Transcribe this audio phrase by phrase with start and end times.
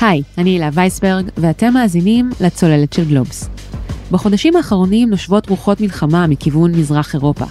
[0.00, 3.48] היי, אני הילה וייסברג, ואתם מאזינים לצוללת של גלובס.
[4.10, 7.44] בחודשים האחרונים נושבות רוחות מלחמה מכיוון מזרח אירופה,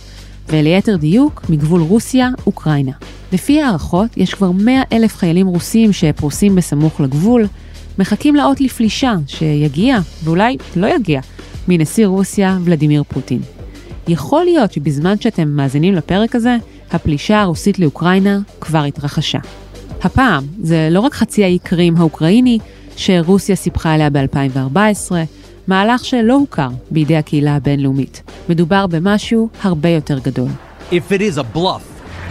[0.50, 2.92] וליתר דיוק, מגבול רוסיה-אוקראינה.
[3.32, 7.46] לפי הערכות, יש כבר 100 אלף חיילים רוסים שפרוסים בסמוך לגבול,
[8.00, 11.22] מחכים לאות לפלישה שיגיע, ואולי לא יגיע,
[11.68, 13.42] מנשיא רוסיה ולדימיר פוטין.
[14.08, 16.58] יכול להיות שבזמן שאתם מאזינים לפרק הזה,
[16.92, 19.40] הפלישה הרוסית לאוקראינה כבר התרחשה.
[20.04, 22.60] הפעם זה לא רק חצי האי קרים האוקראיני
[22.96, 25.12] שרוסיה סיפחה עליה ב-2014,
[25.68, 28.22] מהלך שלא הוכר בידי הקהילה הבינלאומית.
[28.50, 30.50] מדובר במשהו הרבה יותר גדול.
[30.92, 31.84] If it is a bluff,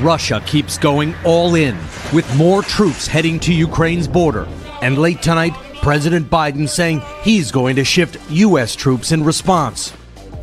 [0.02, 1.74] Russia keeps going all in,
[2.16, 4.46] with more troops heading to Ukraine's border.
[4.82, 6.98] And late tonight, President Biden saying
[7.28, 8.70] he's going to shift U.S.
[8.76, 9.92] troops in response.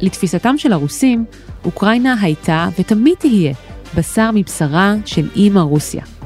[0.01, 1.25] לתפיסתם של הרוסים,
[1.65, 3.53] אוקראינה הייתה ותמיד תהיה
[3.95, 6.16] בשר מבשרה של אימא רוסיה.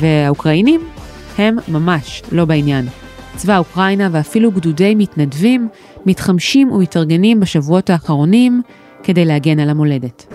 [0.00, 0.80] והאוקראינים
[1.38, 2.86] הם ממש לא בעניין.
[3.36, 5.68] צבא אוקראינה ואפילו גדודי מתנדבים
[6.06, 8.62] מתחמשים ומתארגנים בשבועות האחרונים
[9.02, 10.26] כדי להגן על המולדת.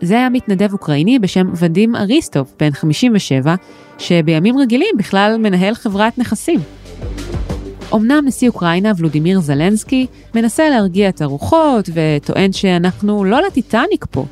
[0.00, 3.54] זה היה מתנדב אוקראיני בשם ודים אריסטוב, בן 57,
[3.98, 6.60] שבימים רגילים בכלל מנהל חברת נכסים.
[7.94, 14.24] אמנם נשיא אוקראינה ולודימיר זלנסקי מנסה להרגיע את הרוחות וטוען שאנחנו לא לטיטניק פה,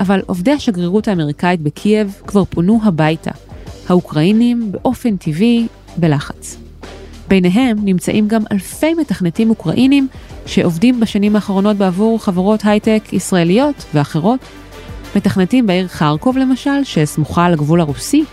[0.00, 3.30] אבל עובדי השגרירות האמריקאית בקייב כבר פונו הביתה.
[3.88, 6.56] האוקראינים באופן טבעי בלחץ.
[7.28, 10.08] ביניהם נמצאים גם אלפי מתכנתים אוקראינים
[10.46, 14.40] שעובדים בשנים האחרונות בעבור חברות הייטק ישראליות ואחרות.
[15.16, 18.24] מתכנתים בעיר חרקוב למשל, שסמוכה על הגבול הרוסי,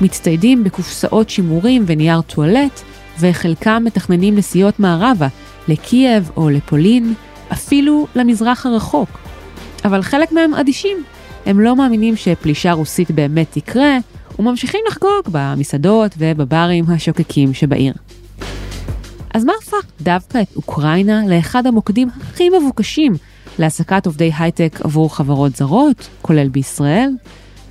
[0.00, 2.80] מצטיידים בקופסאות שימורים ונייר טואלט,
[3.20, 5.28] וחלקם מתכננים נסיעות מערבה,
[5.68, 7.14] לקייב או לפולין,
[7.52, 9.18] אפילו למזרח הרחוק.
[9.84, 11.15] אבל חלק מהם אדישים.
[11.46, 13.98] הם לא מאמינים שפלישה רוסית באמת תקרה,
[14.38, 17.94] וממשיכים לחגוג במסעדות ובברים השוקקים שבעיר.
[19.34, 23.12] אז מה הפך דווקא את אוקראינה לאחד המוקדים הכי מבוקשים
[23.58, 27.10] להעסקת עובדי הייטק עבור חברות זרות, כולל בישראל?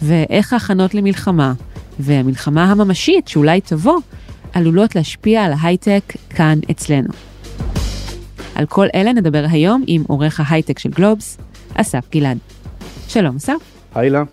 [0.01, 1.53] ואיך ההכנות למלחמה,
[1.99, 3.99] והמלחמה הממשית שאולי תבוא,
[4.53, 7.09] עלולות להשפיע על ההייטק כאן אצלנו.
[8.55, 11.37] על כל אלה נדבר היום עם עורך ההייטק של גלובס,
[11.75, 12.54] אסף גלעד.
[13.07, 13.53] שלום אסף.
[13.95, 14.23] היי לה.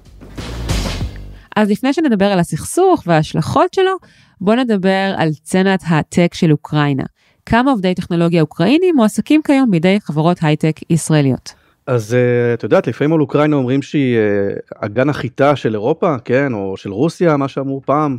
[1.56, 3.96] אז לפני שנדבר על הסכסוך וההשלכות שלו,
[4.40, 7.04] בוא נדבר על סצנת הטק של אוקראינה.
[7.46, 11.54] כמה עובדי טכנולוגיה אוקראינים מועסקים כיום בידי חברות הייטק ישראליות.
[11.86, 16.52] אז uh, את יודעת לפעמים על אוקראינה אומרים שהיא uh, אגן החיטה של אירופה כן
[16.52, 18.18] או של רוסיה מה שאמרו פעם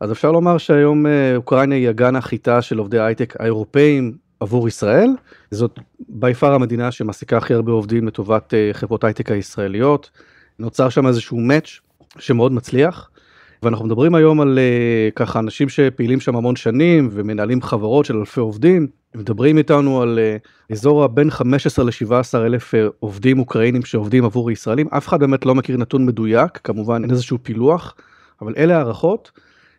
[0.00, 4.12] אז אפשר לומר שהיום uh, אוקראינה היא אגן החיטה של עובדי הייטק האירופאים
[4.42, 5.10] עבור ישראל
[5.50, 10.10] זאת בי פאר המדינה שמעסיקה הכי הרבה עובדים לטובת uh, חברות הייטק הישראליות
[10.58, 11.80] נוצר שם איזשהו מאץ'
[12.18, 13.10] שמאוד מצליח.
[13.62, 18.40] ואנחנו מדברים היום על uh, ככה אנשים שפעילים שם המון שנים ומנהלים חברות של אלפי
[18.40, 24.88] עובדים מדברים איתנו על uh, אזור הבין 15 ל-17 אלף עובדים אוקראינים שעובדים עבור ישראלים
[24.88, 27.94] אף אחד באמת לא מכיר נתון מדויק כמובן אין איזשהו פילוח
[28.42, 29.30] אבל אלה הערכות.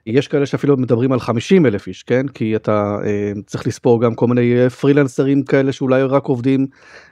[0.05, 4.15] יש כאלה שאפילו מדברים על 50 אלף איש כן כי אתה אה, צריך לספור גם
[4.15, 6.67] כל מיני אה, פרילנסרים כאלה שאולי רק עובדים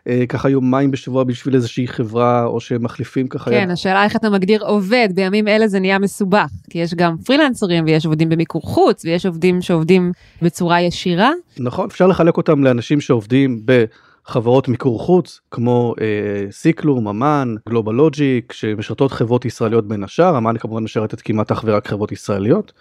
[0.07, 3.51] אה, ככה יומיים בשבוע בשביל איזושהי חברה או שמחליפים ככה.
[3.51, 7.85] כן השאלה איך אתה מגדיר עובד בימים אלה זה נהיה מסובך כי יש גם פרילנסרים
[7.85, 11.31] ויש עובדים במיקור חוץ ויש עובדים שעובדים בצורה ישירה.
[11.59, 13.85] נכון אפשר לחלק אותם לאנשים שעובדים ב...
[14.31, 20.83] חברות מיקור חוץ כמו אה, Ciklum, אמן, GlobalLogic שמשרתות חברות ישראליות בין השאר, אמן כמובן
[20.83, 22.73] משרתת כמעט אך ורק חברות ישראליות,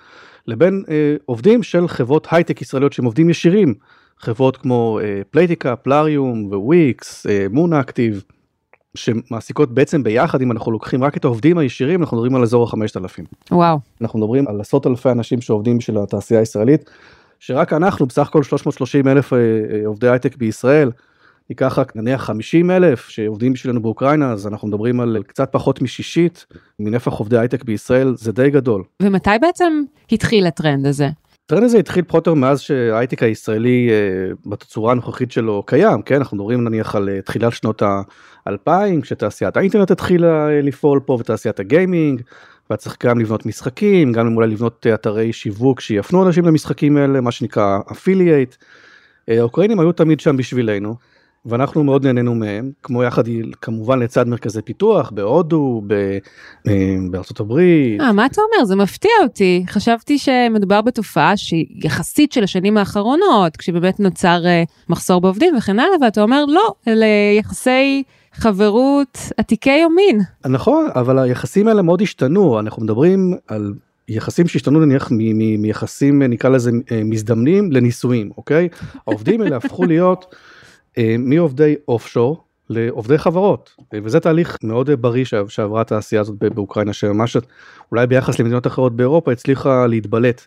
[0.47, 3.75] לבין אה, עובדים של חברות הייטק ישראליות שהם עובדים ישירים,
[4.19, 8.25] חברות כמו אה, פלייטיקה, פלאריום וויקס, אה, מון אקטיב,
[8.95, 12.97] שמעסיקות בעצם ביחד אם אנחנו לוקחים רק את העובדים הישירים אנחנו מדברים על אזור החמשת
[12.97, 13.25] אלפים.
[13.51, 13.79] וואו.
[14.01, 16.91] אנחנו מדברים על עשרות אלפי אנשים שעובדים בשביל התעשייה הישראלית,
[17.41, 20.91] שרק אנחנו בסך הכל 330 אלף אה, אה, עובדי הייטק בישראל.
[21.51, 26.47] ניקח רק נניח 50 אלף שעובדים בשבילנו באוקראינה אז אנחנו מדברים על קצת פחות משישית
[26.79, 28.83] מנפח עובדי הייטק בישראל זה די גדול.
[29.03, 29.83] ומתי בעצם
[30.13, 31.09] התחיל הטרנד הזה?
[31.47, 36.37] הטרנד הזה התחיל פחות או מאז שההייטק הישראלי אה, בתצורה הנוכחית שלו קיים כן אנחנו
[36.37, 37.83] מדברים נניח על אה, תחילת שנות
[38.47, 42.23] האלפיים כשתעשיית האינטרנט התחילה אה, לפעול פה ותעשיית הגיימינג.
[42.71, 47.31] ואת צריך גם לבנות משחקים גם אולי לבנות אתרי שיווק שיפנו אנשים למשחקים האלה מה
[47.31, 48.55] שנקרא אפילייט.
[49.29, 50.97] האוקראינים היו תמיד שם בשבילנו.
[51.47, 53.23] ואנחנו מאוד נהנינו מהם כמו יחד
[53.63, 55.83] כמובן לצד מרכזי פיתוח בהודו
[56.69, 58.01] אה, בארצות הברית.
[58.01, 63.57] 아, מה אתה אומר זה מפתיע אותי חשבתי שמדובר בתופעה שהיא יחסית של השנים האחרונות
[63.57, 67.07] כשבאמת נוצר uh, מחסור בעובדים וכן הלאה ואתה אומר לא אלה
[67.39, 68.03] יחסי
[68.33, 70.21] חברות עתיקי יומין.
[70.47, 73.73] נכון, אבל היחסים האלה מאוד השתנו, אנחנו מדברים על
[74.09, 75.09] יחסים שהשתנו נניח
[75.59, 76.71] מיחסים נקרא לזה
[77.05, 78.69] מזדמנים לנישואים, אוקיי?
[79.07, 80.39] העובדים האלה הפכו להיות אה,
[81.19, 87.37] מעובדי אוף-שור לעובדי חברות, וזה תהליך מאוד בריא שעברה התעשייה הזאת באוקראינה, שממש
[87.93, 90.47] אולי ביחס למדינות אחרות באירופה הצליחה להתבלט.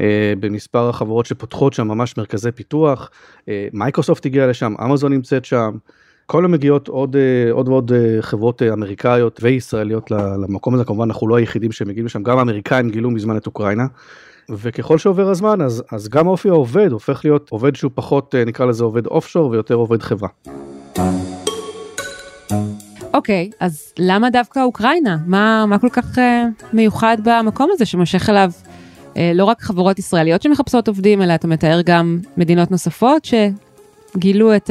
[0.00, 3.10] אה, במספר החברות שפותחות שם ממש מרכזי פיתוח,
[3.48, 5.70] אה, מייקרוסופט הגיעה לשם, אמזון נמצאת שם,
[6.26, 11.72] כל המגיעות עוד אה, עוד ועוד חברות אמריקאיות וישראליות למקום הזה, כמובן אנחנו לא היחידים
[11.72, 13.86] שמגיעים לשם, גם האמריקאים גילו מזמן את אוקראינה.
[14.50, 18.84] וככל שעובר הזמן אז, אז גם אופי העובד הופך להיות עובד שהוא פחות נקרא לזה
[18.84, 20.28] עובד offshore ויותר עובד חברה.
[23.14, 25.18] אוקיי, אוקיי, אז למה דווקא אוקראינה?
[25.26, 26.20] מה, מה כל כך אה,
[26.72, 28.50] מיוחד במקום הזה שמושך אליו
[29.16, 34.70] אה, לא רק חברות ישראליות שמחפשות עובדים, אלא אתה מתאר גם מדינות נוספות שגילו את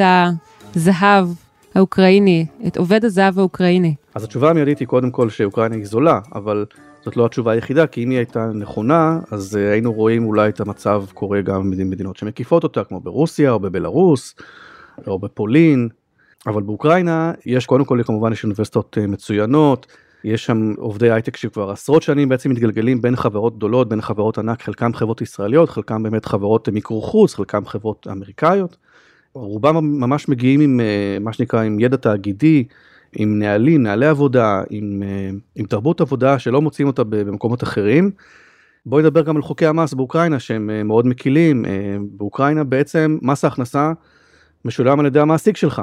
[0.75, 1.28] הזהב
[1.75, 3.96] האוקראיני, את עובד הזהב האוקראיני.
[4.16, 6.66] אז התשובה המיידית היא קודם כל שאוקראינה היא זולה, אבל
[7.05, 10.59] זאת לא התשובה היחידה, כי אם היא הייתה נכונה, אז אה, היינו רואים אולי את
[10.59, 14.35] המצב קורה גם במדינות שמקיפות אותה, כמו ברוסיה או בבלארוס,
[15.07, 15.89] או בפולין,
[16.47, 19.88] אבל באוקראינה יש קודם כל כמובן יש אוניברסיטאות אה, מצוינות,
[20.23, 24.61] יש שם עובדי הייטק שכבר עשרות שנים בעצם מתגלגלים בין חברות גדולות, בין חברות ענק,
[24.61, 28.77] חלקם חברות ישראליות, חלקם באמת חברות מיקור חוץ, חלקם חברות אמריקאיות.
[29.33, 32.63] רובם ממש מגיעים עם אה, מה שנקרא עם ידע תאגידי,
[33.15, 38.12] עם נהלים, נהלי עבודה, עם, אה, עם תרבות עבודה שלא מוצאים אותה במקומות אחרים.
[38.86, 41.65] בואי נדבר גם על חוקי המס באוקראינה שהם אה, מאוד מקילים.
[42.12, 43.92] באוקראינה בעצם מס ההכנסה
[44.65, 45.81] משולם על ידי המעסיק שלך.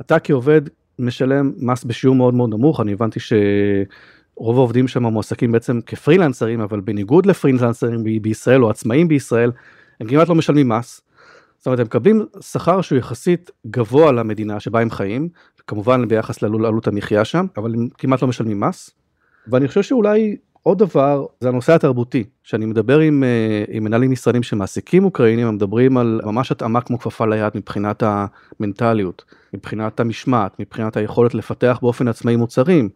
[0.00, 0.62] אתה כעובד
[0.98, 6.80] משלם מס בשיעור מאוד מאוד נמוך, אני הבנתי שרוב העובדים שם מועסקים בעצם כפרילנסרים, אבל
[6.80, 9.52] בניגוד לפרילנסרים בישראל או עצמאים בישראל,
[10.00, 11.00] הם כמעט לא משלמים מס.
[11.58, 15.28] זאת אומרת, הם מקבלים שכר שהוא יחסית גבוה למדינה שבה הם חיים,
[15.66, 18.90] כמובן ביחס לעלות המחיה שם, אבל הם כמעט לא משלמים מס.
[19.48, 24.42] ואני חושב שאולי עוד דבר זה הנושא התרבותי, שאני מדבר עם, אה, עם מנהלים ישראלים
[24.42, 29.24] שמעסיקים אוקראינים, הם מדברים על ממש התאמה כמו כפפה ליד מבחינת המנטליות,
[29.54, 32.88] מבחינת המשמעת, מבחינת היכולת לפתח באופן עצמאי מוצרים,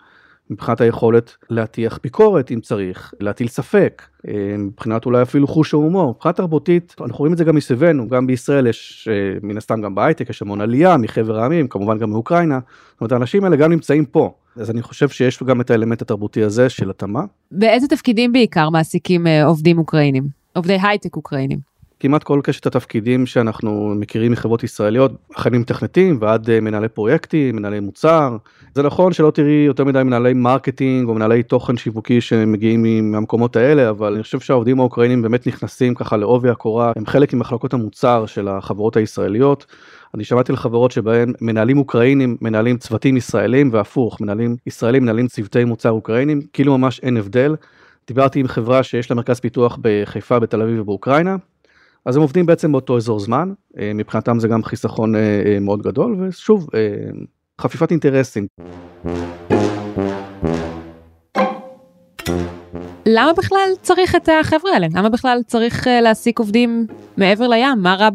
[0.51, 6.37] מבחינת היכולת להטיח ביקורת אם צריך, להטיל ספק, אה, מבחינת אולי אפילו חוש ההומור, מבחינת
[6.37, 10.31] תרבותית, אנחנו רואים את זה גם מסביבנו, גם בישראל יש, אה, מן הסתם גם בהייטק,
[10.31, 12.59] יש המון עלייה מחבר העמים, כמובן גם מאוקראינה,
[12.93, 14.35] זאת אומרת האנשים האלה גם נמצאים פה.
[14.57, 17.23] אז אני חושב שיש גם את האלמנט התרבותי הזה של התאמה.
[17.53, 20.25] באיזה תפקידים בעיקר מעסיקים אה, עובדים אוקראינים?
[20.57, 21.70] עובדי הייטק אוקראינים?
[22.01, 27.81] כמעט כל קשת התפקידים שאנחנו מכירים מחברות ישראליות, החל ממתכנתים ועד אה, מנהלי פרויקטים, מנהלי
[27.81, 28.37] מוצר.
[28.75, 33.91] זה נכון שלא תראי יותר מדי מנהלי marketing או מנהלי תוכן שיווקי שמגיעים מהמקומות האלה,
[33.91, 38.49] אבל אני חושב שהעובדים האוקראינים באמת נכנסים ככה לעובי הקורה, הם חלק ממחלקות המוצר של
[38.49, 39.67] החברות הישראליות.
[40.15, 45.65] אני שמעתי על חברות שבהן מנהלים אוקראינים מנהלים צוותים ישראלים והפוך, מנהלים ישראלים מנהלים צוותי
[45.65, 47.57] מוצר אוקראינים, כאילו ממש אין הבדל.
[48.07, 51.37] דיברתי עם חברה שיש לה מרכז פיתוח בחיפה, בתל אביב ובאוקראינה,
[52.05, 55.83] אז הם עובדים בעצם באותו אזור זמן, אה, מבחינתם זה גם חיסכון אה, אה, מאוד
[55.83, 56.67] גדול, ושוב,
[57.61, 58.47] חפיפת אינטרסים.
[63.07, 64.87] למה בכלל צריך את החבר'ה האלה?
[64.95, 66.87] למה בכלל צריך להעסיק עובדים
[67.17, 67.79] מעבר לים?
[67.79, 68.09] מה רע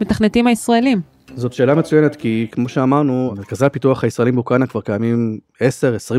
[0.00, 1.00] במתכנתים הישראלים?
[1.34, 5.60] זאת שאלה מצוינת כי כמו שאמרנו מרכזי הפיתוח הישראלים באוקראינה כבר קיימים 10-20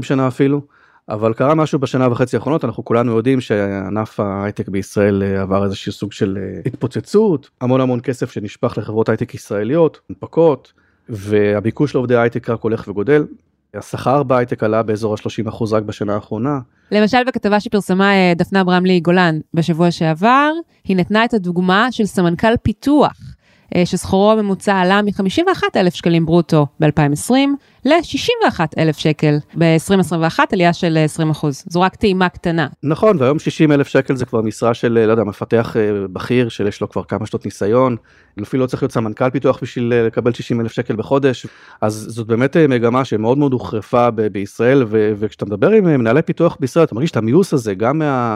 [0.02, 0.62] שנה אפילו.
[1.10, 5.92] אבל קרה משהו בשנה וחצי האחרונות אנחנו כולנו יודעים שענף ההייטק בישראל אה, עבר איזשהו
[5.92, 10.74] סוג של אה, התפוצצות המון המון כסף שנשפך לחברות הייטק ישראליות הנפקות
[11.10, 13.26] והביקוש לעובדי הייטק רק הולך וגודל.
[13.74, 16.60] השכר בהייטק עלה באזור ה-30% רק בשנה האחרונה.
[16.92, 20.52] למשל בכתבה שפרסמה אה, דפנה ברמלי גולן בשבוע שעבר,
[20.84, 23.18] היא נתנה את הדוגמה של סמנכ"ל פיתוח
[23.86, 27.34] שסחורו הממוצע עלה מ-51,000 שקלים ברוטו ב-2020
[27.88, 31.64] ל-61,000 שקל ב-2021, עלייה של 20 אחוז.
[31.68, 32.68] זו רק טעימה קטנה.
[32.84, 36.90] נכון, והיום 60,000 שקל זה כבר משרה של, לא יודע, מפתח אה, בכיר שיש לו
[36.90, 37.96] כבר כמה שנות ניסיון.
[38.44, 41.48] אפילו לא צריך להיות סמנכ"ל פיתוח בשביל אה, לקבל 60,000 שקל בחודש.
[41.82, 46.96] אז זאת באמת מגמה שמאוד מאוד הוחרפה בישראל, וכשאתה מדבר עם מנהלי פיתוח בישראל, אתה
[46.96, 48.36] מרגיש את המיוס הזה גם מה...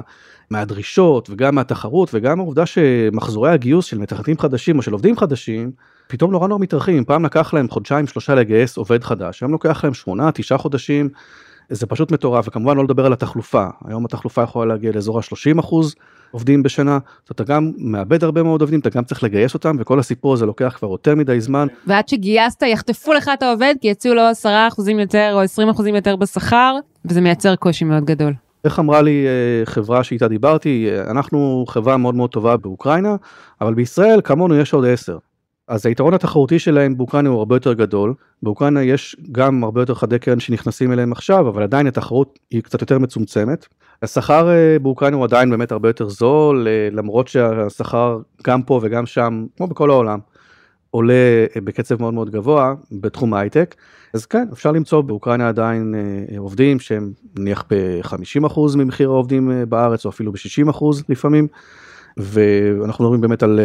[0.51, 5.71] מהדרישות וגם מהתחרות וגם העובדה שמחזורי הגיוס של מתכנתים חדשים או של עובדים חדשים
[6.11, 9.93] פתאום נורא נורא מתארחים פעם לקח להם חודשיים שלושה לגייס עובד חדש היום לוקח להם
[9.93, 11.09] שמונה תשעה חודשים
[11.69, 15.95] זה פשוט מטורף וכמובן לא לדבר על התחלופה היום התחלופה יכולה להגיע לאזור ה-30 אחוז
[16.31, 16.97] עובדים בשנה
[17.31, 20.75] אתה גם מאבד הרבה מאוד עובדים אתה גם צריך לגייס אותם וכל הסיפור הזה לוקח
[20.77, 21.67] כבר יותר מדי זמן.
[21.87, 25.95] ועד שגייסת יחטפו לך את העובד כי יציעו לו 10 אחוזים יותר או 20 אחוזים
[25.95, 26.75] יותר בשכר
[27.05, 28.33] וזה מייצר קושי מאוד גדול.
[28.65, 33.15] איך אמרה לי אה, חברה שאיתה דיברתי, אה, אנחנו חברה מאוד מאוד טובה באוקראינה,
[33.61, 35.17] אבל בישראל כמונו יש עוד עשר.
[35.71, 38.13] אז היתרון התחרותי שלהם באוקראינה הוא הרבה יותר גדול.
[38.43, 42.81] באוקראינה יש גם הרבה יותר חדי קרן שנכנסים אליהם עכשיו, אבל עדיין התחרות היא קצת
[42.81, 43.67] יותר מצומצמת.
[44.01, 49.05] השכר אה, באוקראינה הוא עדיין באמת הרבה יותר זול, אה, למרות שהשכר גם פה וגם
[49.05, 50.19] שם, כמו בכל העולם,
[50.89, 51.13] עולה
[51.55, 53.75] אה, בקצב מאוד מאוד גבוה בתחום ההייטק.
[54.13, 55.95] אז כן, אפשר למצוא באוקראינה עדיין
[56.37, 61.47] עובדים שהם נניח ב-50% ממחיר העובדים בארץ, או אפילו ב-60% לפעמים.
[62.17, 63.59] ואנחנו מדברים באמת על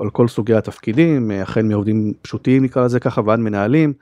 [0.00, 3.92] על כל סוגי התפקידים, החל מעובדים פשוטים נקרא לזה ככה ועד מנהלים.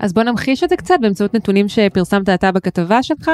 [0.00, 3.30] אז בוא נמחיש את זה קצת באמצעות נתונים שפרסמת אתה בכתבה שלך.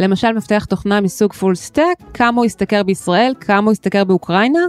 [0.00, 4.60] למשל מפתח תוכנה מסוג full stack, כמה הוא ישתכר בישראל, כמה הוא ישתכר באוקראינה,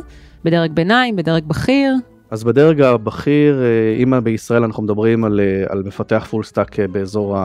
[0.43, 1.93] בדרג ביניים, בדרג בכיר.
[2.31, 6.87] אז בדרג הבכיר, אה, אם בישראל אנחנו מדברים על, אה, על מפתח full stack אה,
[6.87, 7.37] באזור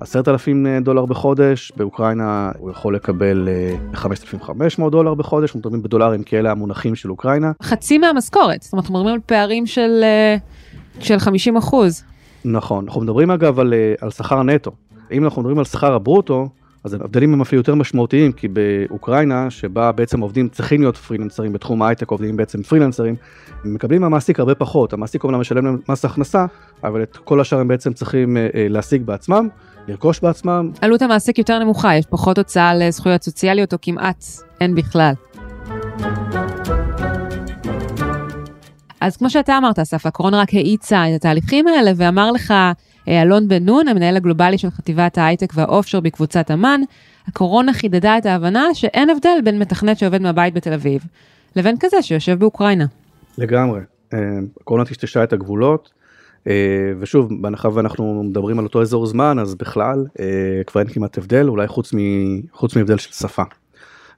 [0.00, 3.48] עשרת אלפים דולר בחודש, באוקראינה הוא יכול לקבל
[3.94, 7.52] 5,500 דולר בחודש, אנחנו מדברים בדולרים כי אלה המונחים של אוקראינה.
[7.62, 10.04] חצי מהמשכורת, זאת אומרת אנחנו מדברים על פערים של,
[11.00, 12.02] של 50 אחוז.
[12.44, 14.70] נכון, אנחנו מדברים אגב על, על שכר נטו.
[15.12, 16.48] אם אנחנו מדברים על שכר הברוטו,
[16.86, 21.82] אז ההבדלים הם אפילו יותר משמעותיים, כי באוקראינה, שבה בעצם עובדים צריכים להיות פרילנסרים בתחום
[21.82, 23.14] ההייטק, עובדים בעצם פרילנסרים,
[23.64, 24.92] הם מקבלים מהמעסיק הרבה פחות.
[24.92, 26.46] המעסיק אומנם משלם להם מס הכנסה,
[26.84, 29.48] אבל את כל השאר הם בעצם צריכים אה, אה, להשיג בעצמם,
[29.88, 30.70] לרכוש בעצמם.
[30.80, 34.24] עלות המעסיק יותר נמוכה, יש פחות הוצאה לזכויות סוציאליות, או כמעט
[34.60, 35.12] אין בכלל.
[39.00, 42.50] אז כמו שאתה אמרת, אסף, הקורונה רק האיצה את התהליכים האלה ואמר לך,
[43.08, 46.80] אה, אלון בן נון, המנהל הגלובלי של חטיבת ההייטק והאופשור בקבוצת אמ"ן,
[47.28, 51.04] הקורונה חידדה את ההבנה שאין הבדל בין מתכנת שעובד מהבית בתל אביב,
[51.56, 52.86] לבין כזה שיושב באוקראינה.
[53.38, 53.80] לגמרי.
[54.14, 54.18] אה,
[54.60, 55.90] הקורונה טשטשה את הגבולות,
[56.98, 60.06] ושוב, בהנחה ואנחנו מדברים על אותו אזור זמן, אז בכלל
[60.66, 61.98] כבר אין כמעט הבדל, אולי חוץ, מ...
[62.52, 63.42] חוץ מהבדל של שפה.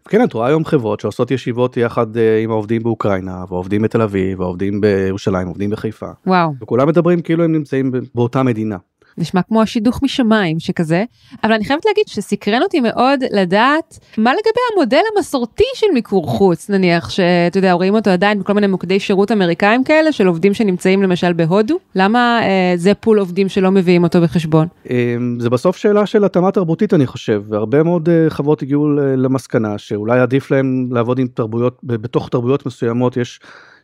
[0.09, 2.07] כן, את רואה היום חברות שעושות ישיבות יחד
[2.45, 6.11] עם העובדים באוקראינה, ועובדים בתל אביב, ועובדים בירושלים, עובדים בחיפה.
[6.27, 6.53] וואו.
[6.63, 8.77] וכולם מדברים כאילו הם נמצאים באותה מדינה.
[9.19, 11.05] נשמע כמו השידוך משמיים שכזה,
[11.45, 16.71] אבל אני חייבת להגיד שסקרן אותי מאוד לדעת מה לגבי המודל המסורתי של מיקור חוץ,
[16.71, 21.03] נניח שאתה יודע, רואים אותו עדיין בכל מיני מוקדי שירות אמריקאים כאלה של עובדים שנמצאים
[21.03, 24.69] למשל בהודו, למה אה, זה פול עובדים שלא מביאים אותו בחשבון?
[24.91, 29.79] אה, זה בסוף שאלה של התאמה תרבותית אני חושב, והרבה מאוד אה, חברות הגיעו למסקנה
[29.79, 33.41] שאולי עדיף להם לעבוד עם תרבויות, בתוך תרבויות מסוימות יש,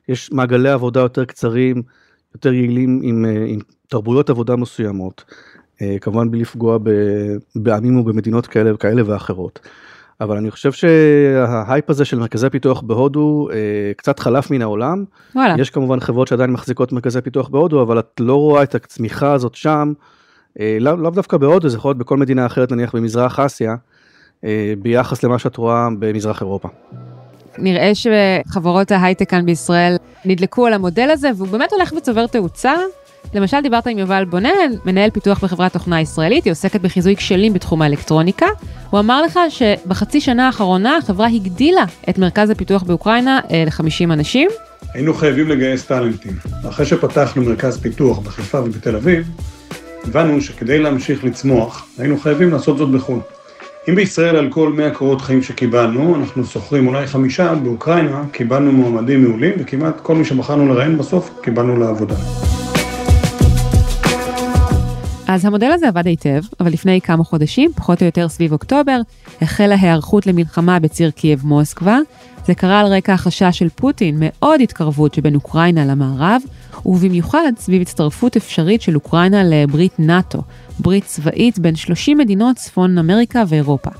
[0.08, 1.82] יש מעגלי עבודה יותר קצרים.
[2.34, 3.60] יותר יעילים עם, אה, עם
[3.94, 5.24] תרבויות עבודה מסוימות,
[5.82, 6.78] אה, כמובן בלי לפגוע
[7.56, 9.60] בעמים ובמדינות כאלה וכאלה ואחרות.
[10.20, 13.56] אבל אני חושב שההייפ הזה של מרכזי פיתוח בהודו אה,
[13.96, 15.04] קצת חלף מן העולם.
[15.34, 15.54] וואלה.
[15.58, 19.54] יש כמובן חברות שעדיין מחזיקות מרכזי פיתוח בהודו, אבל את לא רואה את הצמיחה הזאת
[19.54, 19.92] שם,
[20.80, 23.74] לאו לא דווקא בהודו, זה יכול להיות בכל מדינה אחרת, נניח במזרח אסיה,
[24.78, 26.68] ביחס למה שאת רואה במזרח אירופה.
[27.58, 32.74] נראה שחברות ההייטק כאן בישראל נדלקו על המודל הזה, והוא באמת הולך וצובר תאוצה.
[33.34, 34.50] למשל, דיברת עם יובל בונן,
[34.84, 38.46] מנהל פיתוח בחברת תוכנה ישראלית, היא עוסקת בחיזוי כשלים בתחום האלקטרוניקה.
[38.90, 44.50] הוא אמר לך שבחצי שנה האחרונה החברה הגדילה את מרכז הפיתוח באוקראינה אה, ל-50 אנשים.
[44.94, 46.32] היינו חייבים לגייס טאלנטים.
[46.68, 49.30] אחרי שפתחנו מרכז פיתוח בחיפה ובתל אביב,
[50.04, 53.20] הבנו שכדי להמשיך לצמוח, היינו חייבים לעשות זאת בחו"ל.
[53.88, 59.24] אם בישראל על כל 100 קורות חיים שקיבלנו, אנחנו שוכרים אולי חמישה, באוקראינה קיבלנו מועמדים
[59.24, 62.14] מעולים, וכמעט כל מי שבחרנו לראיין בסוף, קיבלנו לעבודה.
[65.34, 69.00] אז המודל הזה עבד היטב, אבל לפני כמה חודשים, פחות או יותר סביב אוקטובר,
[69.40, 71.98] החלה היערכות למלחמה בציר קייב מוסקבה.
[72.46, 76.42] זה קרה על רקע החשש של פוטין מעוד התקרבות שבין אוקראינה למערב,
[76.86, 80.42] ובמיוחד סביב הצטרפות אפשרית של אוקראינה לברית נאט"ו,
[80.78, 83.90] ברית צבאית בין 30 מדינות צפון אמריקה ואירופה.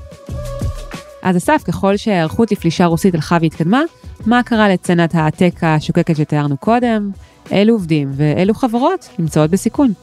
[1.21, 3.81] אז אסף, ככל שההיערכות לפלישה רוסית הלכה והתקדמה,
[4.25, 7.11] מה קרה לצנת העתק השוקקת שתיארנו קודם?
[7.51, 9.93] אילו עובדים ואילו חברות נמצאות בסיכון?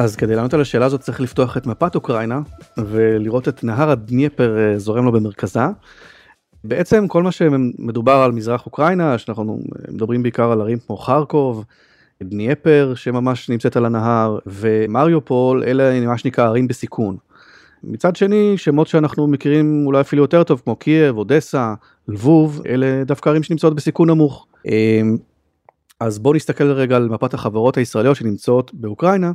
[0.00, 2.40] אז כדי לענות על השאלה הזאת צריך לפתוח את מפת אוקראינה
[2.78, 5.60] ולראות את נהר הדניפר אה, זורם לו במרכזה.
[6.64, 11.64] בעצם כל מה שמדובר על מזרח אוקראינה, שאנחנו מדברים בעיקר על ערים כמו חרקוב,
[12.22, 17.16] דניפר שממש נמצאת על הנהר ומריופול אלה מה שנקרא ערים בסיכון.
[17.84, 21.74] מצד שני שמות שאנחנו מכירים אולי אפילו יותר טוב כמו קייב, אודסה,
[22.08, 24.46] לבוב אלה דווקא ערים שנמצאות בסיכון נמוך.
[24.66, 25.16] אמ,
[26.00, 29.32] אז בואו נסתכל רגע על מפת החברות הישראליות שנמצאות באוקראינה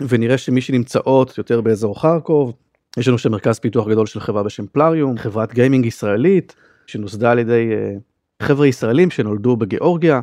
[0.00, 2.52] ונראה שמי שנמצאות יותר באזור חרקוב
[2.96, 6.54] יש לנו שם מרכז פיתוח גדול של חברה בשם פלאריום חברת gaming ישראלית
[6.86, 7.94] שנוסדה על ידי אה,
[8.42, 10.20] חבר'ה ישראלים שנולדו בגיאורגיה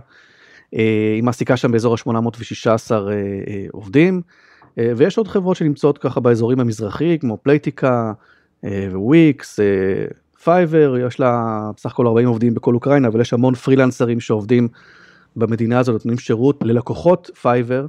[0.76, 4.22] אה, היא מעסיקה שם באזור ה-816 אה, עובדים,
[4.78, 8.14] ויש עוד חברות שנמצאות ככה באזורים המזרחי, כמו פלייטיקה
[8.94, 9.60] וויקס,
[10.44, 14.68] פייבר, יש לה בסך הכל 40 עובדים בכל אוקראינה, אבל יש המון פרילנסרים שעובדים
[15.36, 17.86] במדינה הזאת נותנים שירות ללקוחות פייבר,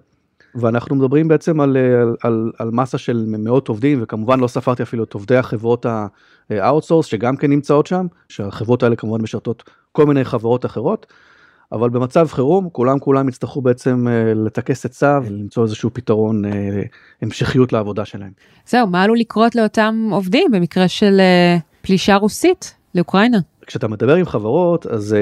[0.54, 5.04] ואנחנו מדברים בעצם על, על, על, על מסה של מאות עובדים, וכמובן לא ספרתי אפילו
[5.04, 10.66] את עובדי החברות ה-outsource שגם כן נמצאות שם, שהחברות האלה כמובן משרתות כל מיני חברות
[10.66, 11.06] אחרות.
[11.72, 16.50] אבל במצב חירום כולם כולם יצטרכו בעצם אה, לטכס עצה ולמצוא איזשהו פתרון אה,
[17.22, 18.30] המשכיות לעבודה שלהם.
[18.66, 23.38] זהו, מה עלול לקרות לאותם עובדים במקרה של אה, פלישה רוסית לאוקראינה?
[23.66, 25.16] כשאתה מדבר עם חברות אז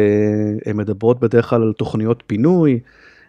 [0.66, 2.80] הן מדברות בדרך כלל על תוכניות פינוי,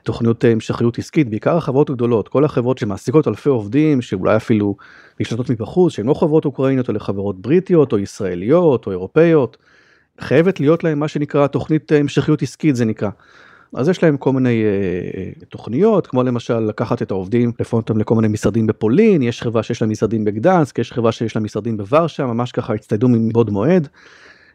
[0.03, 4.75] תוכניות המשכיות עסקית, בעיקר החברות הגדולות, כל החברות שמעסיקות אלפי עובדים שאולי אפילו
[5.20, 9.58] נשלטות מבחוץ, שהן לא חברות אוקראיניות אלא חברות בריטיות או ישראליות או אירופאיות.
[10.20, 13.10] חייבת להיות להם מה שנקרא תוכנית המשכיות עסקית זה נקרא.
[13.75, 18.15] אז יש להם כל מיני uh, תוכניות כמו למשל לקחת את העובדים לפנות אותם לכל
[18.15, 22.25] מיני משרדים בפולין יש חברה שיש לה משרדים בגדנסק יש חברה שיש לה משרדים בוורשה
[22.25, 23.88] ממש ככה הצטיידו מבעוד מועד.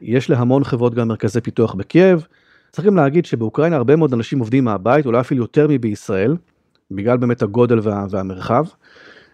[0.03, 2.27] יש להמון חברות גם מרכזי פיתוח בקייב.
[2.77, 6.37] צריך להגיד שבאוקראינה הרבה מאוד אנשים עובדים מהבית אולי אפילו יותר מבישראל
[6.91, 8.65] בגלל באמת הגודל וה, והמרחב.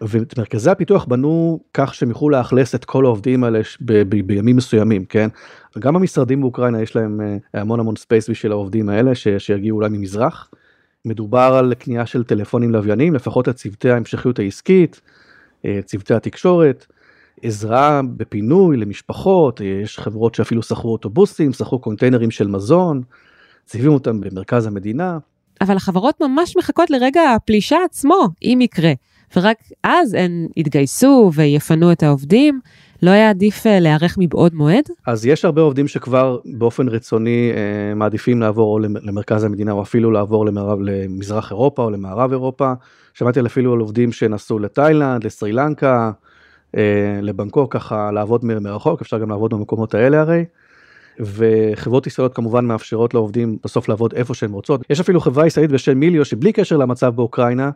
[0.01, 4.55] ואת מרכזי הפיתוח בנו כך שהם יוכלו לאכלס את כל העובדים האלה ב- ב- בימים
[4.55, 5.27] מסוימים כן
[5.79, 9.89] גם המשרדים באוקראינה יש להם אה, המון המון space בשביל העובדים האלה ש- שיגיעו אולי
[9.89, 10.49] ממזרח.
[11.05, 15.01] מדובר על קנייה של טלפונים לוויינים לפחות לצוותי ההמשכיות העסקית
[15.65, 16.85] אה, צוותי התקשורת
[17.41, 23.01] עזרה בפינוי למשפחות יש חברות שאפילו שכרו אוטובוסים שכרו קונטיינרים של מזון
[23.65, 25.17] ציבים אותם במרכז המדינה.
[25.61, 28.93] אבל החברות ממש מחכות לרגע הפלישה עצמו אם יקרה.
[29.35, 32.59] ורק אז הן יתגייסו ויפנו את העובדים.
[33.03, 34.83] לא היה עדיף אה, להיערך מבעוד מועד?
[35.07, 40.11] אז יש הרבה עובדים שכבר באופן רצוני אה, מעדיפים לעבור או למרכז המדינה או אפילו
[40.11, 42.73] לעבור למערב, למזרח אירופה או למערב אירופה.
[43.13, 46.11] שמעתי על אפילו על עובדים שנסעו לתאילנד, לסרי לנקה,
[46.77, 50.45] אה, לבנקוק, ככה לעבוד מרחוק, אפשר גם לעבוד במקומות האלה הרי.
[51.19, 54.81] וחברות ישראליות כמובן מאפשרות לעובדים בסוף לעבוד איפה שהם רוצות.
[54.89, 57.69] יש אפילו חברה ישראלית בשם מיליו שבלי קשר למצב באוקראינה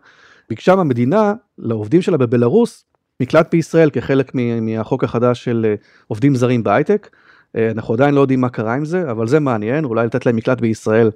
[0.49, 2.85] ביקשה מהמדינה לעובדים שלה בבלארוס
[3.19, 5.75] מקלט בישראל כחלק מהחוק החדש של אה,
[6.07, 7.09] עובדים זרים בהייטק.
[7.55, 10.35] אה, אנחנו עדיין לא יודעים מה קרה עם זה אבל זה מעניין אולי לתת להם
[10.35, 11.11] מקלט בישראל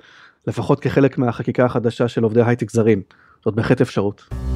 [0.48, 3.02] לפחות כחלק מהחקיקה החדשה של עובדי הייטק זרים
[3.46, 4.51] זאת בהחלט אפשרות.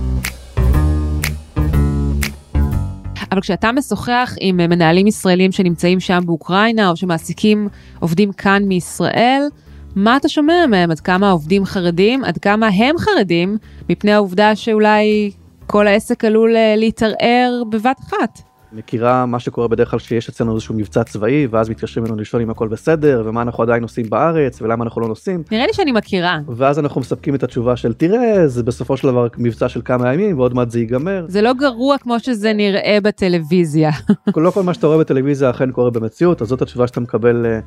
[3.36, 7.68] אבל כשאתה משוחח עם אה, מנהלים ישראלים שנמצאים שם באוקראינה או שמעסיקים
[8.00, 9.42] עובדים כאן מישראל,
[9.96, 10.92] מה אתה שומע מהם?
[10.92, 12.24] עד כמה העובדים חרדים?
[12.24, 13.58] עד כמה הם חרדים
[13.90, 15.32] מפני העובדה שאולי
[15.68, 18.42] כל העסק עלול אה, להתערער בבת אחת?
[18.74, 22.50] מכירה מה שקורה בדרך כלל שיש אצלנו איזשהו מבצע צבאי ואז מתקשרים אלינו לשאול אם
[22.50, 25.44] הכל בסדר ומה אנחנו עדיין עושים בארץ ולמה אנחנו לא נוסעים.
[25.52, 26.40] נראה לי שאני מכירה.
[26.48, 30.40] ואז אנחנו מספקים את התשובה של תראה זה בסופו של דבר מבצע של כמה ימים
[30.40, 31.26] ועוד מעט זה ייגמר.
[31.28, 33.92] זה לא גרוע כמו שזה נראה בטלוויזיה.
[34.38, 37.60] לא כל מה שאתה רואה בטלוויזיה אכן קורה במציאות אז זאת התשובה שאתה מקבל אה,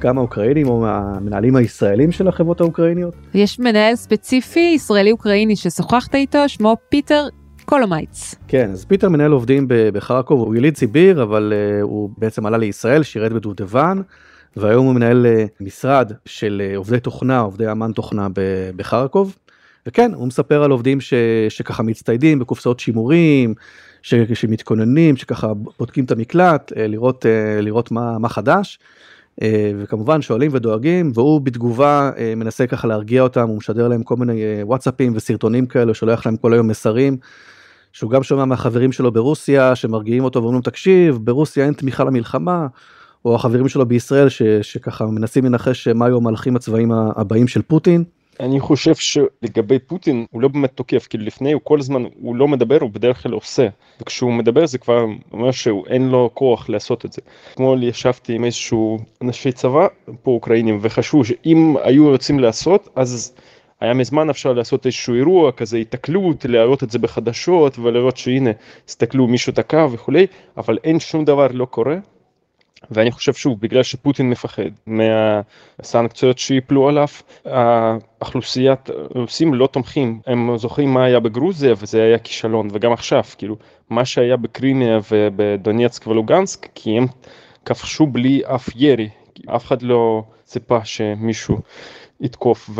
[0.00, 3.14] גם האוקראינים או המנהלים הישראלים של החברות האוקראיניות.
[3.34, 7.26] יש מנהל ספציפי ישראלי אוקראיני ששוחחת איתו שמו פיטר
[7.68, 8.34] קולומייץ.
[8.48, 13.02] כן אז פיטר מנהל עובדים בחרקוב הוא יליד סיביר אבל uh, הוא בעצם עלה לישראל
[13.02, 14.00] שירת בדובדבן
[14.56, 18.26] והיום הוא מנהל uh, משרד של uh, עובדי תוכנה עובדי אמן תוכנה
[18.76, 19.36] בחרקוב.
[19.86, 21.14] וכן הוא מספר על עובדים ש,
[21.48, 23.54] שככה מצטיידים בקופסאות שימורים
[24.02, 27.26] ש, שמתכוננים שככה בודקים את המקלט לראות
[27.62, 28.78] לראות מה, מה חדש.
[29.78, 35.12] וכמובן שואלים ודואגים והוא בתגובה מנסה ככה להרגיע אותם הוא משדר להם כל מיני וואטסאפים
[35.16, 37.16] וסרטונים כאלה שולח להם כל היום מסרים.
[37.98, 42.66] שהוא גם שומע מהחברים שלו ברוסיה שמרגיעים אותו ואומרים תקשיב ברוסיה אין תמיכה למלחמה.
[43.24, 48.04] או החברים שלו בישראל ש, שככה מנסים לנחש מה היו המהלכים הצבאיים הבאים של פוטין.
[48.40, 52.48] אני חושב שלגבי פוטין הוא לא באמת תוקף כאילו לפני הוא כל הזמן הוא לא
[52.48, 53.68] מדבר הוא בדרך כלל עושה
[54.00, 57.22] וכשהוא מדבר זה כבר אומר שאין לו כוח לעשות את זה.
[57.52, 59.86] אתמול ישבתי עם איזשהו אנשי צבא
[60.22, 63.32] פה אוקראינים וחשבו שאם היו רוצים לעשות אז
[63.80, 68.50] היה מזמן אפשר לעשות איזשהו אירוע כזה התקלות להראות את זה בחדשות ולראות שהנה
[68.88, 71.96] הסתכלו מישהו תקע וכולי אבל אין שום דבר לא קורה.
[72.90, 77.08] ואני חושב שוב בגלל שפוטין מפחד מהסנקציות שיפלו עליו
[77.44, 80.20] האוכלוסיית רוסים לא תומכים.
[80.26, 83.56] הם זוכרים מה היה בגרוזיה וזה היה כישלון וגם עכשיו כאילו
[83.90, 87.06] מה שהיה בקרימיה ובדונייצק ולוגנסק כי הם
[87.64, 89.08] כבשו בלי אף ירי
[89.46, 91.58] אף אחד לא ציפה שמישהו
[92.20, 92.70] יתקוף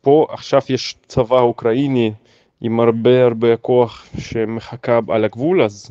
[0.00, 2.12] ופה עכשיו יש צבא אוקראיני
[2.60, 5.90] עם הרבה הרבה כוח שמחכה על הגבול אז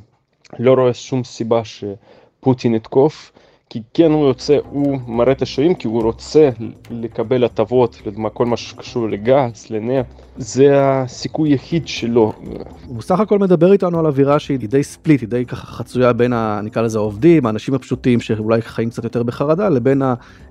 [0.59, 3.31] לא רואה שום סיבה שפוטין יתקוף.
[3.69, 6.49] כי כן הוא יוצא, הוא מראה את השרירים כי הוא רוצה
[6.91, 12.33] לקבל הטבות, לדוגמה כל מה שקשור לגז, לנפט, זה הסיכוי היחיד שלו.
[12.87, 16.33] הוא סך הכל מדבר איתנו על אווירה שהיא די ספליט, היא די ככה חצויה בין,
[16.33, 20.01] ה, נקרא לזה העובדים, האנשים הפשוטים שאולי חיים קצת יותר בחרדה, לבין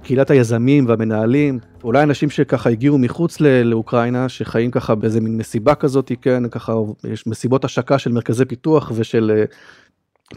[0.03, 6.13] קהילת היזמים והמנהלים, אולי אנשים שככה הגיעו מחוץ לאוקראינה, שחיים ככה באיזה מין מסיבה כזאת,
[6.23, 6.73] כן, ככה
[7.13, 9.45] יש מסיבות השקה של מרכזי פיתוח ושל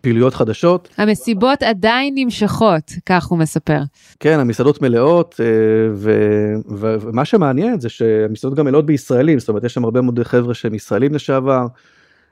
[0.01, 0.89] פעילויות חדשות.
[0.97, 3.79] המסיבות עדיין נמשכות, כך הוא מספר.
[4.19, 6.15] כן, המסעדות מלאות, אה,
[6.67, 10.73] ומה שמעניין זה שהמסעדות גם מלאות בישראלים, זאת אומרת יש שם הרבה מאוד חבר'ה שהם
[10.73, 11.65] ישראלים לשעבר,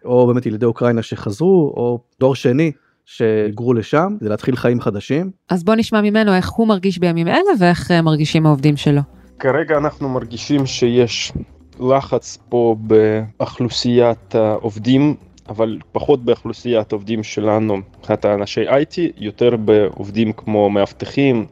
[0.06, 2.72] או באמת ילידי אוקראינה שחזרו, או דור שני.
[3.10, 5.32] שהיגרו לשם כדי להתחיל חיים חדשים.
[5.50, 9.02] אז בוא נשמע ממנו איך הוא מרגיש בימים אלה ואיך אה, מרגישים העובדים שלו.
[9.39, 11.32] כרגע אנחנו מרגישים שיש
[11.80, 15.15] לחץ פה באוכלוסיית העובדים
[15.50, 21.46] אבל פחות באוכלוסיית עובדים שלנו, מבחינת האנשי IT, יותר בעובדים כמו מאבטחים,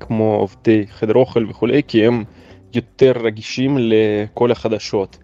[0.00, 2.24] כמו עובדי חדר אוכל וכולי, כי הם
[2.74, 5.18] יותר רגישים לכל החדשות.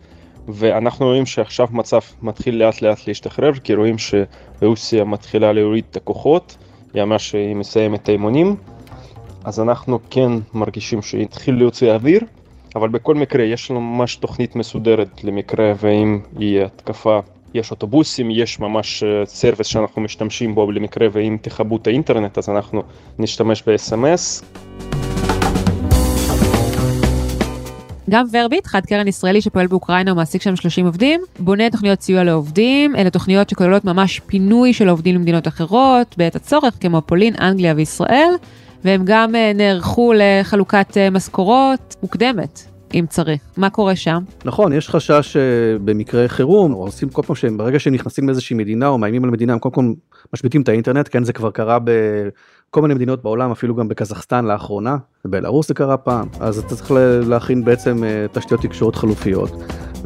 [0.49, 6.57] ואנחנו רואים שעכשיו מצב מתחיל לאט לאט להשתחרר, כי רואים שרוסיה מתחילה להוריד את הכוחות,
[6.95, 8.57] יאמר שהיא מסיימת את האימונים,
[9.45, 12.21] אז אנחנו כן מרגישים שהתחיל להוציא אוויר,
[12.75, 17.21] אבל בכל מקרה יש לנו ממש תוכנית מסודרת למקרה ואם יהיה התקפה
[17.55, 22.83] יש אוטובוסים, יש ממש service שאנחנו משתמשים בו למקרה ואם יכבו את האינטרנט אז אנחנו
[23.19, 24.45] נשתמש ב-SMS.
[28.11, 33.11] Verbit, חד קרן ישראלי שפועל באוקראינה ומעסיק שם 30 עובדים, בונה תוכניות סיוע לעובדים, אלה
[33.11, 38.31] תוכניות שכוללות ממש פינוי של עובדים למדינות אחרות, בעת הצורך, כמו פולין, אנגליה וישראל,
[38.85, 43.41] והם גם נערכו לחלוקת משכורות מוקדמת אם צריך.
[43.57, 44.23] מה קורה שם?
[44.45, 45.37] נכון, יש חשש
[45.85, 49.31] במקרה חירום, או עושים כל פעם שהם, ברגע שהם נכנסים לאיזושהי מדינה או מאיימים על
[49.31, 49.93] מדינה, הם קודם כל
[50.35, 54.97] משביתים את האינטרנט, כן, זה כבר קרה בכל מיני מדינות בעולם, אפילו גם בקזחסטן לאחרונה,
[55.25, 56.91] בבלארוס זה קרה פעם, אז אתה צריך
[57.27, 59.51] להכין בעצם אה, תשתיות תקשורת חלופיות.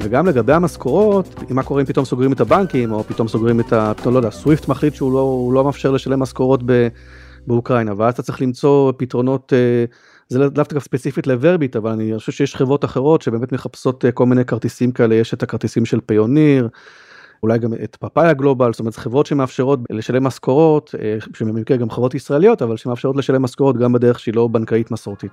[0.01, 3.93] וגם לגבי המשכורות, מה קורה אם פתאום סוגרים את הבנקים, או פתאום סוגרים את ה...
[3.97, 6.61] פתאום לא יודע, סוויפט מחליט שהוא לא, לא מאפשר לשלם משכורות
[7.47, 9.85] באוקראינה, ואז אתה צריך למצוא פתרונות אה,
[10.29, 14.27] זה לאו דווקא ספציפית לוורביט אבל אני חושב שיש חברות אחרות שבאמת מחפשות אה, כל
[14.27, 16.69] מיני כרטיסים כאלה יש את הכרטיסים של פיוניר.
[17.43, 22.15] אולי גם את פאפאיה גלובל זאת אומרת חברות שמאפשרות לשלם משכורות אה, שבמקרה גם חברות
[22.15, 25.33] ישראליות אבל שמאפשרות לשלם משכורות גם בדרך שהיא לא בנקאית מסורתית.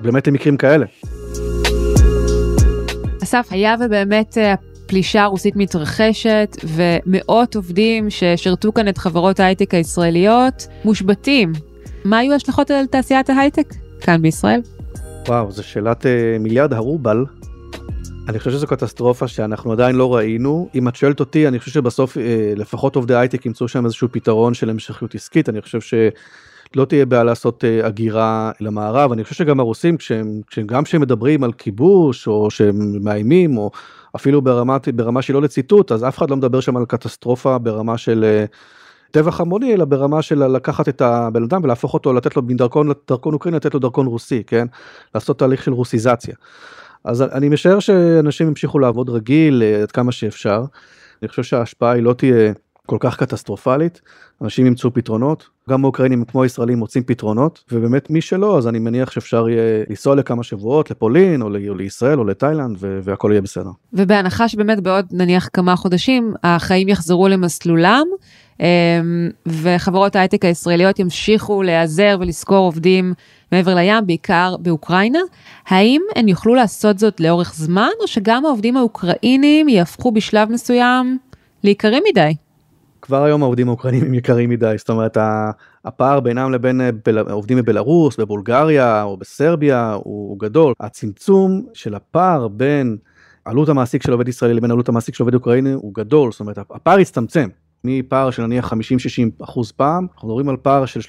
[0.00, 0.86] באמת למקרים כאלה.
[3.22, 10.66] אסף היה ובאמת אה, הפלישה הרוסית מתרחשת ומאות עובדים ששירתו כאן את חברות ההייטק הישראליות
[10.84, 11.52] מושבתים.
[12.04, 13.87] מה היו ההשלכות על תעשיית ההייטק?
[14.08, 14.60] כאן בישראל?
[15.26, 16.08] וואו, זו שאלת uh,
[16.40, 17.24] מיליארד הרובל.
[18.28, 20.68] אני חושב שזו קטסטרופה שאנחנו עדיין לא ראינו.
[20.74, 22.20] אם את שואלת אותי, אני חושב שבסוף uh,
[22.56, 25.48] לפחות עובדי הייטק ימצאו שם איזשהו פתרון של המשכיות עסקית.
[25.48, 29.12] אני חושב שלא תהיה בעיה לעשות uh, הגירה למערב.
[29.12, 33.70] אני חושב שגם הרוסים, כשהם, כשהם, גם כשהם מדברים על כיבוש, או שהם מאיימים, או
[34.16, 37.98] אפילו ברמה, ברמה שהיא לא לציטוט, אז אף אחד לא מדבר שם על קטסטרופה ברמה
[37.98, 38.44] של...
[39.10, 43.34] טבח המוני אלא ברמה של לקחת את הבן אדם ולהפוך אותו לתת לו מדרכון דרכון
[43.34, 44.66] אוקראיני לתת לו דרכון רוסי כן
[45.14, 46.34] לעשות תהליך של רוסיזציה.
[47.04, 50.64] אז אני משער שאנשים ימשיכו לעבוד רגיל אה, עד כמה שאפשר.
[51.22, 52.52] אני חושב שההשפעה היא לא תהיה
[52.86, 54.00] כל כך קטסטרופלית
[54.42, 59.10] אנשים ימצאו פתרונות גם האוקראינים כמו הישראלים מוצאים פתרונות ובאמת מי שלא אז אני מניח
[59.10, 63.70] שאפשר יהיה לנסוע לכמה שבועות לפולין או, או לישראל או לתאילנד והכל יהיה בסדר.
[63.92, 68.06] ובהנחה שבאמת בעוד נניח כמה חודשים החיים יחזרו למסלולם
[69.46, 73.14] וחברות ההייטק הישראליות ימשיכו להיעזר ולשכור עובדים
[73.52, 75.18] מעבר לים, בעיקר באוקראינה.
[75.68, 81.18] האם הן יוכלו לעשות זאת לאורך זמן, או שגם העובדים האוקראינים יהפכו בשלב מסוים
[81.64, 82.34] ליקרים מדי?
[83.02, 85.16] כבר היום העובדים האוקראינים הם יקרים מדי, זאת אומרת
[85.84, 86.80] הפער בינם לבין
[87.30, 90.74] עובדים בבלארוס, בבולגריה או בסרביה הוא גדול.
[90.80, 92.96] הצמצום של הפער בין
[93.44, 96.58] עלות המעסיק של עובד ישראלי לבין עלות המעסיק של עובד אוקראיני הוא גדול, זאת אומרת
[96.58, 97.48] הפער הצטמצם.
[97.84, 98.76] מפער של נניח 50-60
[99.44, 101.00] אחוז פעם, אנחנו מדברים על פער של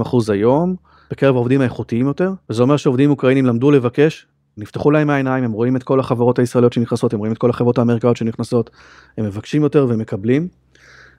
[0.00, 0.76] 30-40 אחוז היום
[1.10, 4.26] בקרב העובדים האיכותיים יותר, וזה אומר שעובדים אוקראינים למדו לבקש,
[4.56, 7.78] נפתחו להם העיניים, הם רואים את כל החברות הישראליות שנכנסות, הם רואים את כל החברות
[7.78, 8.70] האמריקאיות שנכנסות,
[9.18, 10.48] הם מבקשים יותר ומקבלים,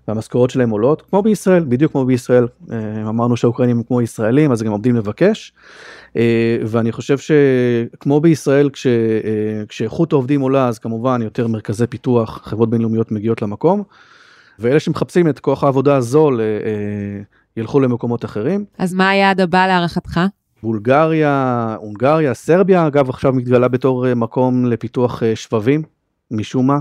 [0.07, 4.61] והמשכורות שלהם עולות, כמו בישראל, בדיוק כמו בישראל, אה, אמרנו שהאוקראינים הם כמו ישראלים, אז
[4.61, 5.53] הם עומדים לבקש,
[6.17, 8.91] אה, ואני חושב שכמו בישראל, כש, אה,
[9.67, 13.83] כשאיכות העובדים עולה, אז כמובן יותר מרכזי פיתוח, חברות בינלאומיות מגיעות למקום.
[14.59, 17.21] ואלה שמחפשים את כוח העבודה הזול אה, אה,
[17.57, 18.65] ילכו למקומות אחרים.
[18.77, 20.19] אז מה היעד הבא להערכתך?
[20.63, 25.83] בולגריה, הונגריה, סרביה, אגב עכשיו מתגלה בתור אה, מקום לפיתוח שבבים,
[26.31, 26.79] משום מה.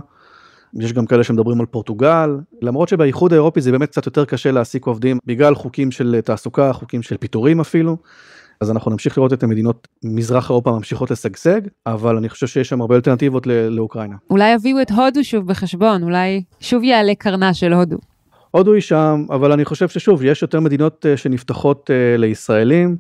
[0.75, 2.31] יש גם כאלה שמדברים על פורטוגל,
[2.63, 7.03] למרות שבאיחוד האירופי זה באמת קצת יותר קשה להעסיק עובדים בגלל חוקים של תעסוקה, חוקים
[7.03, 7.97] של פיטורים אפילו.
[8.61, 12.81] אז אנחנו נמשיך לראות את המדינות מזרח אירופה ממשיכות לשגשג, אבל אני חושב שיש שם
[12.81, 14.17] הרבה אלטרנטיבות לאוקראינה.
[14.31, 17.97] אולי יביאו את הודו שוב בחשבון, אולי שוב יעלה קרנה של הודו.
[18.51, 22.97] הודו היא שם, אבל אני חושב ששוב, יש יותר מדינות אה, שנפתחות אה, לישראלים.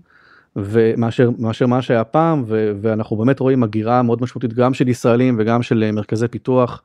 [0.56, 5.36] ומאשר מאשר מה שהיה פעם ו, ואנחנו באמת רואים הגירה מאוד משמעותית גם של ישראלים
[5.38, 6.82] וגם של אה, מרכזי פיתוח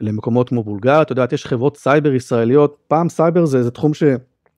[0.00, 3.94] למקומות כמו בולגריה, אתה יודע, יש חברות סייבר ישראליות, פעם סייבר זה, זה תחום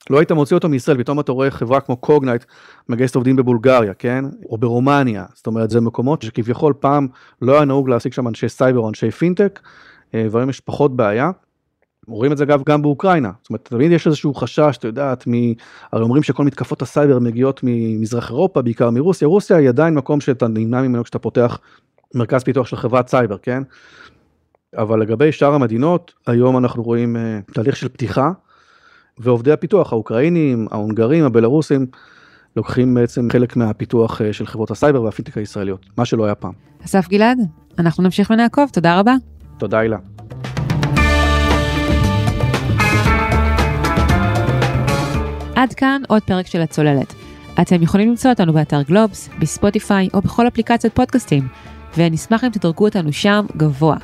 [0.09, 2.45] שלא היית מוציא אותו מישראל, פתאום אתה רואה חברה כמו Cognyte
[2.89, 4.25] מגייסת עובדים בבולגריה, כן?
[4.51, 7.09] או ברומניה, זאת אומרת זה מקומות שכביכול פעם
[7.43, 9.61] לא היה נהוג להעסיק שם אנשי סייבר או אנשי פינטק,
[10.15, 11.31] והיום יש פחות בעיה.
[12.09, 15.33] רואים את זה אגב גם באוקראינה, זאת אומרת תמיד יש איזשהו חשש, אתה יודעת, מ...
[15.93, 20.49] הרי אומרים שכל מתקפות הסייבר מגיעות ממזרח אירופה, בעיקר מרוסיה, רוסיה היא עדיין מקום שאתה
[20.49, 21.59] נמנע ממנו כשאתה פותח
[22.15, 23.63] מרכז פיתוח של חברת סייבר, כן?
[24.77, 28.31] אבל לגבי שאר המדינות, היום אנחנו רואים uh, תהליך של פתיחה,
[29.19, 31.87] ועובדי הפיתוח, האוקראינים, ההונגרים, הבלרוסים,
[32.57, 36.53] לוקחים בעצם חלק מהפיתוח uh, של חברות הסייבר והפינטק הישראליות, מה שלא היה פעם.
[36.85, 37.39] אסף גלעד,
[37.79, 39.15] אנחנו נמשיך ונעקוב, תודה רבה.
[39.59, 39.97] תודה הילה.
[45.57, 47.15] עד כאן עוד פרק של הצוללת.
[47.61, 51.49] אתם יכולים למצוא אותנו באתר גלובס, בספוטיפיי או בכל אפליקציות פודקאסטים,
[51.97, 53.97] ונשמח אם תדרגו אותנו שם גבוה.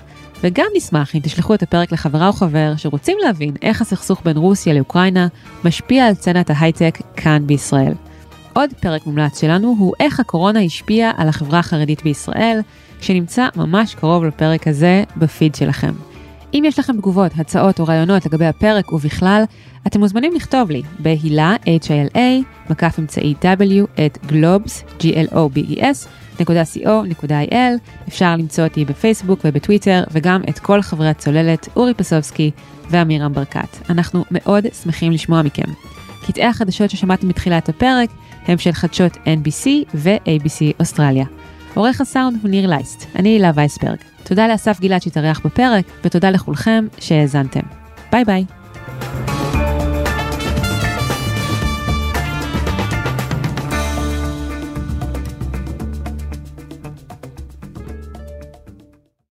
[0.43, 4.75] וגם נשמח אם תשלחו את הפרק לחברה או חבר שרוצים להבין איך הסכסוך בין רוסיה
[4.75, 5.29] לאוקראינה
[5.65, 7.93] משפיע על סצנת ההייטק כאן בישראל.
[8.53, 12.61] עוד פרק מומלץ שלנו הוא איך הקורונה השפיעה על החברה החרדית בישראל,
[13.01, 15.93] שנמצא ממש קרוב לפרק הזה בפיד שלכם.
[16.55, 19.43] אם יש לכם תגובות, הצעות או רעיונות לגבי הפרק ובכלל,
[19.87, 22.19] אתם מוזמנים לכתוב לי בהילה, H-I-L-A,
[22.71, 26.09] מקף אמצעי W, את גלובס, G-L-O-B-E-S,
[26.41, 27.55] .co.il,
[28.09, 32.51] אפשר למצוא אותי בפייסבוק ובטוויטר, וגם את כל חברי הצוללת, אורי פסובסקי
[32.91, 33.91] ואמירם ברקת.
[33.91, 35.73] אנחנו מאוד שמחים לשמוע מכם.
[36.27, 38.11] קטעי החדשות ששמעתם בתחילת הפרק
[38.47, 41.25] הם של חדשות NBC ו-ABC אוסטרליה.
[41.75, 43.99] עורך הסאונד הוא ניר לייסט, אני הילה וייסברג.
[44.25, 47.61] תודה לאסף גלעד שהתארח בפרק, ותודה לכולכם שהאזנתם.
[48.13, 48.45] ביי ביי.